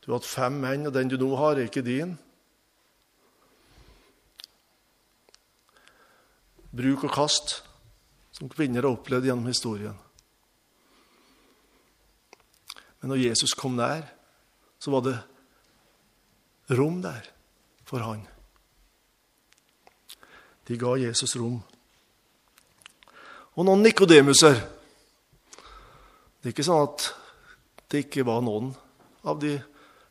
Du 0.03 0.11
har 0.11 0.19
hatt 0.19 0.27
fem 0.27 0.55
menn, 0.59 0.87
og 0.87 0.95
den 0.95 1.11
du 1.11 1.17
nå 1.19 1.29
har, 1.39 1.55
er 1.55 1.67
ikke 1.69 1.83
din. 1.83 2.15
Bruk 6.75 7.05
og 7.07 7.13
kast, 7.15 7.61
som 8.35 8.51
kvinner 8.51 8.83
har 8.83 8.95
opplevd 8.95 9.29
gjennom 9.29 9.47
historien. 9.51 9.99
Men 12.99 13.13
når 13.13 13.23
Jesus 13.25 13.55
kom 13.59 13.75
nær, 13.75 14.07
så 14.79 14.91
var 14.95 15.03
det 15.07 15.17
rom 16.75 17.01
der 17.03 17.27
for 17.87 18.03
han. 18.03 18.23
De 20.67 20.79
ga 20.79 20.95
Jesus 20.99 21.35
rom. 21.35 21.59
Og 23.53 23.67
noen 23.67 23.83
Nikodemuser. 23.85 24.55
Det 26.41 26.49
er 26.49 26.55
ikke 26.55 26.65
sånn 26.65 26.87
at 26.87 27.09
det 27.91 28.05
ikke 28.07 28.25
var 28.25 28.41
noen 28.43 28.71
av 29.29 29.37
de 29.41 29.55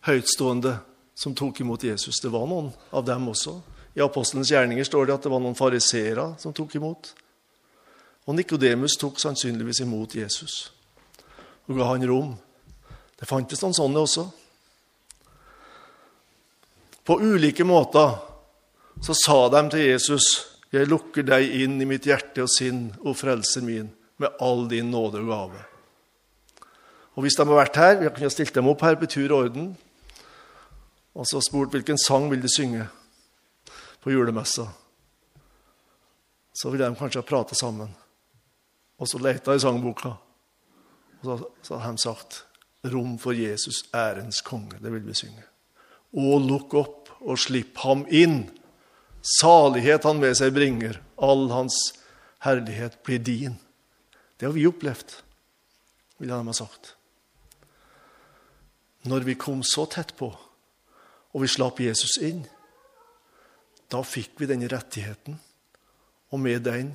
høytstående 0.07 0.77
som 1.19 1.35
tok 1.37 1.61
imot 1.65 1.85
Jesus. 1.85 2.21
Det 2.23 2.31
var 2.33 2.47
noen 2.49 2.71
av 2.95 3.05
dem 3.07 3.27
også. 3.33 3.57
I 3.99 4.05
Apostelens 4.05 4.53
gjerninger 4.53 4.87
står 4.87 5.09
det 5.09 5.17
at 5.17 5.27
det 5.27 5.33
var 5.33 5.43
noen 5.43 5.59
fariseere 5.59 6.33
som 6.41 6.55
tok 6.57 6.79
imot. 6.79 7.11
Og 8.31 8.39
Nikodemus 8.39 8.95
tok 9.01 9.19
sannsynligvis 9.21 9.83
imot 9.85 10.15
Jesus 10.17 10.71
og 11.67 11.79
ga 11.79 11.89
han 11.93 12.07
rom. 12.07 12.33
Det 13.19 13.29
fantes 13.29 13.63
noen 13.63 13.77
sånne 13.77 14.03
også. 14.03 14.25
På 17.07 17.19
ulike 17.23 17.65
måter 17.67 18.17
så 19.03 19.15
sa 19.19 19.37
de 19.51 19.63
til 19.71 19.87
Jesus, 19.87 20.27
'Jeg 20.73 20.89
lukker 20.89 21.23
deg 21.23 21.53
inn 21.63 21.81
i 21.83 21.85
mitt 21.85 22.07
hjerte 22.09 22.43
og 22.43 22.49
sinn, 22.49 22.95
og 23.05 23.17
frelser 23.17 23.61
min, 23.63 23.91
med 24.17 24.33
all 24.41 24.69
din 24.69 24.91
nåde 24.91 25.21
og 25.21 25.29
gave.' 25.29 25.65
Og 27.15 27.23
Hvis 27.23 27.37
de 27.37 27.45
har 27.45 27.55
vært 27.55 27.77
her, 27.77 27.97
vi 28.01 28.09
kunne 28.09 28.31
stilt 28.31 28.55
dem 28.55 28.69
opp 28.69 28.81
her 28.81 28.97
på 28.97 29.07
tur 29.07 29.33
og 29.33 29.45
orden, 29.45 29.77
og 31.15 31.27
så 31.29 31.43
spurt 31.45 31.75
hvilken 31.75 31.99
sang 32.01 32.31
vil 32.31 32.41
de 32.41 32.49
synge 32.49 32.87
på 34.01 34.11
julemessa, 34.11 34.65
så 36.57 36.71
ville 36.71 36.89
de 36.89 36.97
kanskje 36.97 37.21
ha 37.21 37.27
pratet 37.27 37.59
sammen. 37.59 37.93
Og 38.99 39.09
så 39.09 39.21
leita 39.21 39.53
i 39.53 39.61
sangboka, 39.61 40.15
og 41.23 41.45
så 41.63 41.79
hadde 41.79 41.97
de 41.97 42.03
sagt 42.03 42.45
'Rom 42.85 43.19
for 43.19 43.33
Jesus, 43.33 43.85
ærens 43.95 44.43
konge'. 44.43 44.83
Det 44.83 44.93
vil 44.93 45.07
vi 45.07 45.15
synge. 45.15 45.45
Og 46.13 46.41
lukk 46.41 46.75
opp 46.75 47.09
og 47.21 47.39
slipp 47.39 47.79
ham 47.79 48.07
inn. 48.11 48.51
Salighet 49.23 50.05
han 50.05 50.19
med 50.19 50.35
seg 50.35 50.51
bringer, 50.55 50.99
all 51.15 51.47
hans 51.55 51.93
herlighet 52.43 52.99
blir 53.07 53.23
din. 53.23 53.55
Det 54.37 54.49
har 54.49 54.55
vi 54.57 54.67
opplevd, 54.67 55.15
vil 56.19 56.33
han 56.35 56.51
ha 56.51 56.55
sagt. 56.57 56.97
Når 59.07 59.27
vi 59.27 59.39
kom 59.39 59.63
så 59.67 59.87
tett 59.87 60.17
på, 60.19 60.33
og 61.33 61.43
vi 61.43 61.51
slapp 61.51 61.79
Jesus 61.83 62.19
inn, 62.23 62.43
da 63.91 64.03
fikk 64.03 64.41
vi 64.43 64.49
denne 64.51 64.71
rettigheten, 64.71 65.39
og 66.33 66.41
med 66.41 66.65
den 66.67 66.95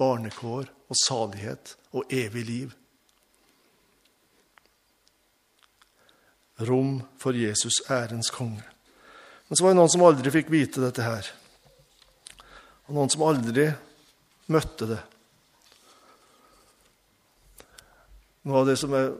barnekår 0.00 0.70
og 0.88 1.00
salighet 1.04 1.74
og 1.92 2.12
evig 2.14 2.44
liv. 2.48 2.72
Rom 6.64 7.02
for 7.20 7.36
Jesus, 7.36 7.82
ærens 7.90 8.30
konge. 8.34 8.64
Men 9.48 9.56
så 9.56 9.64
var 9.64 9.74
det 9.74 9.80
noen 9.80 9.92
som 9.92 10.06
aldri 10.06 10.32
fikk 10.32 10.50
vite 10.52 10.82
dette 10.82 11.04
her. 11.04 11.28
Og 12.88 12.96
noen 12.96 13.10
som 13.12 13.24
aldri 13.26 13.66
møtte 14.48 14.88
det. 14.88 15.00
Noe 18.48 18.62
av 18.62 18.70
det 18.70 18.78
som 18.80 18.94
er 18.96 19.10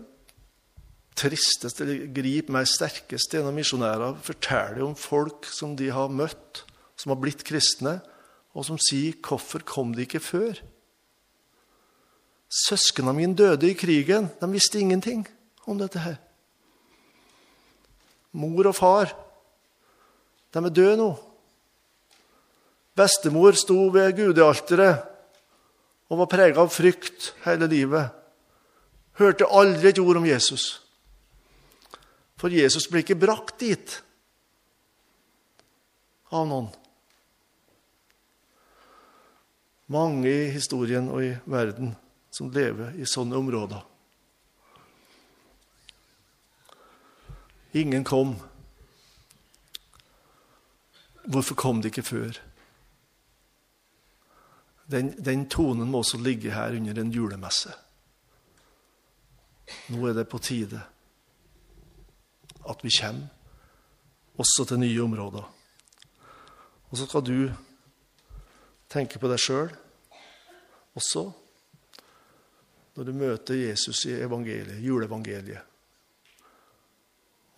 tristest 1.18 1.82
eller 1.84 2.06
griper 2.14 2.54
meg 2.54 2.68
sterkest, 2.70 3.34
gjennom 3.34 3.56
misjonærer 3.58 4.16
forteller 4.24 4.86
om 4.86 4.94
folk 4.96 5.48
som 5.52 5.74
de 5.76 5.90
har 5.92 6.08
møtt, 6.08 6.62
som 6.96 7.12
har 7.12 7.20
blitt 7.20 7.44
kristne, 7.44 7.98
og 8.56 8.64
som 8.64 8.78
sier 8.78 9.12
'Hvorfor 9.12 9.64
kom 9.64 9.92
de 9.94 10.02
ikke 10.02 10.20
før?' 10.20 10.62
Søsknene 12.48 13.12
mine 13.12 13.36
døde 13.36 13.70
i 13.70 13.74
krigen. 13.74 14.30
De 14.40 14.46
visste 14.50 14.80
ingenting 14.80 15.28
om 15.66 15.78
dette 15.78 15.98
her. 15.98 16.16
Mor 18.32 18.66
og 18.66 18.74
far, 18.74 19.12
de 20.54 20.58
er 20.58 20.68
døde 20.68 20.96
nå. 20.96 21.27
Bestemor 22.98 23.54
sto 23.54 23.86
ved 23.94 24.16
gudealteret 24.18 25.06
og 26.08 26.22
var 26.22 26.30
prega 26.32 26.64
av 26.64 26.72
frykt 26.72 27.32
hele 27.44 27.68
livet. 27.70 28.10
Hørte 29.20 29.46
aldri 29.50 29.92
et 29.92 30.00
ord 30.02 30.18
om 30.20 30.26
Jesus. 30.26 30.80
For 32.38 32.54
Jesus 32.54 32.88
ble 32.90 33.02
ikke 33.02 33.18
brakt 33.18 33.58
dit 33.62 33.98
av 36.34 36.46
noen. 36.48 36.68
Mange 39.88 40.28
i 40.28 40.50
historien 40.52 41.08
og 41.08 41.24
i 41.24 41.32
verden 41.48 41.94
som 42.34 42.50
lever 42.52 42.98
i 43.00 43.08
sånne 43.08 43.38
områder. 43.38 43.80
Ingen 47.78 48.04
kom. 48.04 48.36
Hvorfor 51.28 51.56
kom 51.58 51.80
de 51.82 51.90
ikke 51.92 52.04
før? 52.04 52.38
Den, 54.88 55.12
den 55.24 55.48
tonen 55.52 55.90
må 55.90 56.00
også 56.00 56.20
ligge 56.20 56.54
her 56.54 56.76
under 56.76 57.00
en 57.00 57.12
julemesse. 57.12 57.74
Nå 59.92 60.06
er 60.08 60.16
det 60.16 60.28
på 60.30 60.40
tide 60.40 60.80
at 62.68 62.84
vi 62.84 62.92
kommer 63.00 63.28
også 64.38 64.64
til 64.68 64.80
nye 64.80 65.02
områder. 65.02 65.44
Og 66.88 66.96
så 66.96 67.06
skal 67.06 67.24
du 67.24 67.50
tenke 68.88 69.20
på 69.20 69.28
deg 69.28 69.40
sjøl 69.42 69.72
også 70.96 71.28
når 72.98 73.06
du 73.06 73.14
møter 73.14 73.54
Jesus 73.54 74.00
i 74.08 74.16
evangeliet, 74.18 74.80
juleevangeliet. 74.82 75.60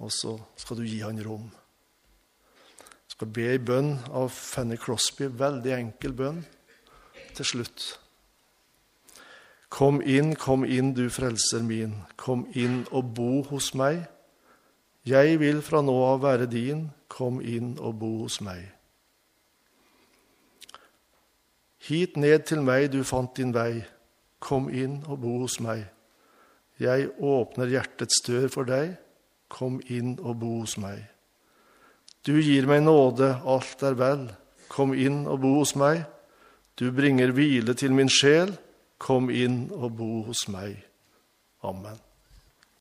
Og 0.05 0.11
så 0.13 0.35
skal 0.61 0.77
du 0.77 0.85
gi 0.85 0.99
han 1.01 1.21
rom. 1.25 1.47
Du 3.09 3.15
skal 3.15 3.31
be 3.33 3.47
ei 3.49 3.61
bønn 3.61 3.95
av 4.13 4.29
Fanny 4.33 4.77
Crosby, 4.81 5.31
veldig 5.33 5.73
enkel 5.79 6.13
bønn, 6.17 6.43
til 7.41 7.49
slutt. 7.55 7.85
Kom 9.71 10.01
inn, 10.03 10.35
kom 10.37 10.65
inn, 10.67 10.93
du 10.95 11.07
frelser 11.13 11.63
min, 11.65 11.95
kom 12.19 12.45
inn 12.59 12.83
og 12.91 13.15
bo 13.17 13.41
hos 13.49 13.71
meg. 13.79 14.03
Jeg 15.07 15.39
vil 15.41 15.63
fra 15.65 15.81
nå 15.81 15.95
av 16.05 16.21
være 16.25 16.51
din, 16.51 16.89
kom 17.09 17.41
inn 17.41 17.77
og 17.79 17.97
bo 18.03 18.11
hos 18.25 18.41
meg. 18.45 18.67
Hit 21.87 22.19
ned 22.21 22.45
til 22.51 22.61
meg 22.67 22.91
du 22.93 23.01
fant 23.09 23.33
din 23.39 23.55
vei, 23.57 23.81
kom 24.43 24.69
inn 24.69 25.01
og 25.07 25.23
bo 25.23 25.39
hos 25.47 25.57
meg. 25.65 25.87
Jeg 26.81 27.09
åpner 27.17 27.73
hjertets 27.73 28.21
dør 28.27 28.51
for 28.53 28.69
deg, 28.69 28.99
kom 29.49 29.81
inn 29.89 30.19
og 30.19 30.43
bo 30.43 30.59
hos 30.61 30.77
meg. 30.83 31.01
Du 32.27 32.35
gir 32.37 32.69
meg 32.69 32.83
nåde, 32.85 33.33
alt 33.49 33.83
er 33.87 33.97
vel, 33.97 34.29
kom 34.69 34.93
inn 34.93 35.25
og 35.25 35.41
bo 35.41 35.61
hos 35.63 35.73
meg. 35.79 36.05
Du 36.79 36.91
bringer 36.93 37.33
hvile 37.33 37.75
til 37.75 37.93
min 37.93 38.09
sjel, 38.09 38.55
kom 39.01 39.31
inn 39.31 39.71
og 39.73 39.97
bo 39.97 40.23
hos 40.29 40.47
meg. 40.53 40.77
Amen. 41.65 42.10